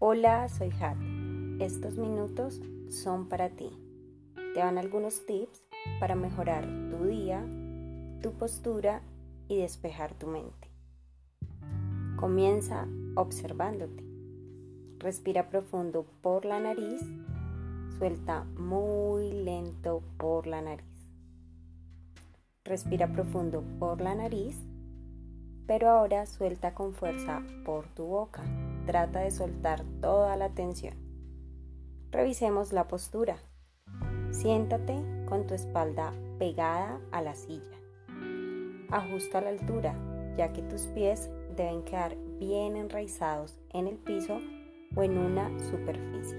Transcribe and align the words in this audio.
Hola, 0.00 0.48
soy 0.48 0.70
Hat. 0.80 0.96
Estos 1.58 1.98
minutos 1.98 2.60
son 2.88 3.28
para 3.28 3.48
ti. 3.48 3.68
Te 4.54 4.60
dan 4.60 4.78
algunos 4.78 5.26
tips 5.26 5.60
para 5.98 6.14
mejorar 6.14 6.64
tu 6.88 7.06
día, 7.06 7.44
tu 8.22 8.30
postura 8.34 9.02
y 9.48 9.56
despejar 9.56 10.14
tu 10.14 10.28
mente. 10.28 10.70
Comienza 12.14 12.86
observándote. 13.16 14.04
Respira 14.98 15.50
profundo 15.50 16.06
por 16.22 16.44
la 16.44 16.60
nariz, 16.60 17.00
suelta 17.98 18.44
muy 18.56 19.32
lento 19.32 20.04
por 20.16 20.46
la 20.46 20.62
nariz. 20.62 21.08
Respira 22.64 23.12
profundo 23.12 23.64
por 23.80 24.00
la 24.00 24.14
nariz, 24.14 24.64
pero 25.66 25.90
ahora 25.90 26.24
suelta 26.26 26.72
con 26.72 26.94
fuerza 26.94 27.42
por 27.64 27.88
tu 27.88 28.04
boca. 28.04 28.44
Trata 28.88 29.20
de 29.20 29.30
soltar 29.30 29.84
toda 30.00 30.34
la 30.38 30.48
tensión. 30.48 30.94
Revisemos 32.10 32.72
la 32.72 32.88
postura. 32.88 33.36
Siéntate 34.30 34.94
con 35.28 35.46
tu 35.46 35.52
espalda 35.52 36.14
pegada 36.38 36.98
a 37.12 37.20
la 37.20 37.34
silla. 37.34 37.76
Ajusta 38.90 39.42
la 39.42 39.50
altura, 39.50 39.94
ya 40.38 40.54
que 40.54 40.62
tus 40.62 40.86
pies 40.86 41.28
deben 41.54 41.82
quedar 41.82 42.16
bien 42.38 42.76
enraizados 42.76 43.58
en 43.74 43.88
el 43.88 43.98
piso 43.98 44.40
o 44.96 45.02
en 45.02 45.18
una 45.18 45.50
superficie. 45.58 46.38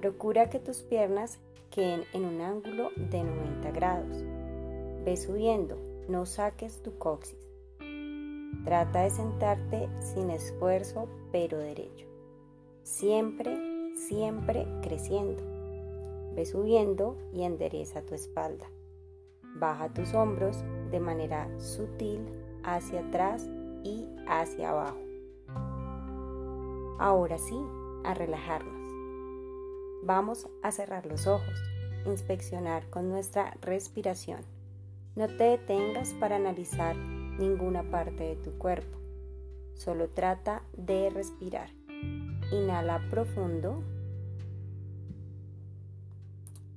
Procura 0.00 0.48
que 0.50 0.60
tus 0.60 0.82
piernas 0.82 1.40
queden 1.68 2.04
en 2.12 2.26
un 2.26 2.42
ángulo 2.42 2.90
de 2.94 3.24
90 3.24 3.72
grados. 3.72 4.22
Ve 5.04 5.16
subiendo, 5.16 5.80
no 6.08 6.26
saques 6.26 6.80
tu 6.84 6.96
coxis. 6.96 7.53
Trata 8.64 9.02
de 9.02 9.10
sentarte 9.10 9.88
sin 10.00 10.30
esfuerzo, 10.30 11.08
pero 11.32 11.58
derecho. 11.58 12.06
Siempre, 12.82 13.58
siempre 13.96 14.66
creciendo. 14.82 15.42
Ve 16.34 16.46
subiendo 16.46 17.16
y 17.32 17.42
endereza 17.42 18.02
tu 18.02 18.14
espalda. 18.14 18.66
Baja 19.56 19.88
tus 19.88 20.14
hombros 20.14 20.64
de 20.90 21.00
manera 21.00 21.48
sutil 21.58 22.20
hacia 22.62 23.00
atrás 23.00 23.48
y 23.82 24.08
hacia 24.26 24.70
abajo. 24.70 24.98
Ahora 26.98 27.38
sí, 27.38 27.58
a 28.04 28.14
relajarnos. 28.14 28.82
Vamos 30.02 30.48
a 30.62 30.70
cerrar 30.70 31.06
los 31.06 31.26
ojos, 31.26 31.62
inspeccionar 32.06 32.88
con 32.90 33.08
nuestra 33.08 33.56
respiración. 33.62 34.40
No 35.16 35.26
te 35.26 35.44
detengas 35.44 36.10
para 36.20 36.36
analizar 36.36 36.96
ninguna 37.38 37.82
parte 37.90 38.24
de 38.24 38.36
tu 38.36 38.58
cuerpo. 38.58 38.98
Solo 39.74 40.08
trata 40.08 40.62
de 40.76 41.10
respirar. 41.10 41.70
Inhala 42.52 43.00
profundo 43.10 43.82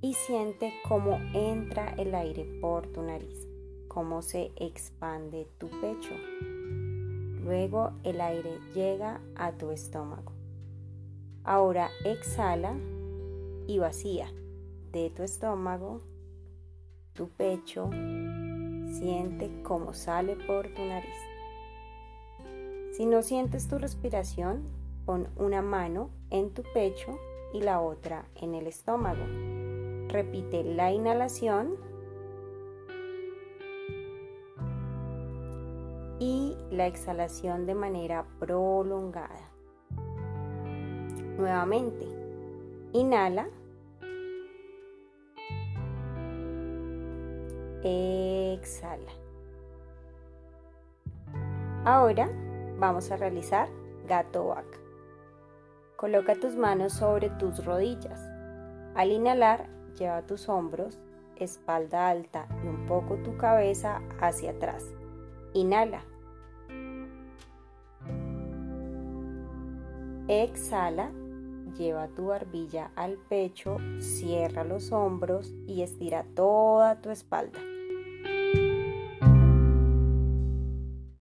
y 0.02 0.13
siente 0.13 0.73
cómo 0.88 1.19
entra 1.33 1.94
el 1.97 2.16
aire 2.16 2.45
por 2.61 2.88
tu 2.88 3.02
nariz, 3.02 3.47
cómo 3.88 4.22
se 4.22 4.52
expande 4.55 5.47
tu 5.58 5.67
pecho. 5.67 6.16
Luego 7.44 7.94
el 8.03 8.22
aire 8.22 8.59
llega 8.73 9.22
a 9.35 9.52
tu 9.53 9.72
estómago. 9.72 10.33
Ahora 11.44 11.89
exhala 12.03 12.75
y 13.67 13.80
vacía 13.80 14.31
de 14.91 15.09
tu 15.09 15.23
estómago, 15.23 16.02
tu 17.13 17.30
pecho, 17.30 17.89
Siente 18.88 19.61
cómo 19.63 19.93
sale 19.93 20.35
por 20.35 20.67
tu 20.73 20.83
nariz. 20.83 21.16
Si 22.94 23.05
no 23.05 23.22
sientes 23.22 23.67
tu 23.67 23.78
respiración, 23.78 24.63
pon 25.06 25.28
una 25.35 25.62
mano 25.62 26.09
en 26.29 26.53
tu 26.53 26.63
pecho 26.73 27.19
y 27.53 27.62
la 27.62 27.79
otra 27.79 28.25
en 28.35 28.56
el 28.56 28.67
estómago. 28.67 29.23
Repite 30.09 30.63
la 30.63 30.91
inhalación 30.91 31.75
y 36.19 36.56
la 36.72 36.88
exhalación 36.88 37.66
de 37.66 37.75
manera 37.75 38.25
prolongada. 38.39 39.51
Nuevamente, 41.38 42.07
inhala. 42.94 43.47
Exhala. 47.83 49.11
Ahora 51.85 52.29
vamos 52.79 53.11
a 53.11 53.17
realizar 53.17 53.69
gato 54.07 54.47
vaca. 54.47 54.77
Coloca 55.95 56.35
tus 56.35 56.55
manos 56.55 56.93
sobre 56.93 57.29
tus 57.31 57.63
rodillas. 57.65 58.21
Al 58.95 59.11
inhalar, 59.11 59.67
lleva 59.97 60.21
tus 60.23 60.49
hombros, 60.49 60.99
espalda 61.35 62.09
alta 62.09 62.47
y 62.63 62.67
un 62.67 62.85
poco 62.85 63.15
tu 63.17 63.38
cabeza 63.38 64.01
hacia 64.19 64.51
atrás. 64.51 64.85
Inhala. 65.53 66.03
Exhala, 70.27 71.11
lleva 71.77 72.07
tu 72.07 72.27
barbilla 72.27 72.91
al 72.95 73.17
pecho, 73.17 73.77
cierra 73.99 74.63
los 74.63 74.91
hombros 74.91 75.53
y 75.67 75.81
estira 75.83 76.25
toda 76.35 77.01
tu 77.01 77.09
espalda. 77.09 77.59